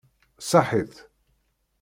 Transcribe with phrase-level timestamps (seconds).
[0.49, 0.95] Saḥḥit!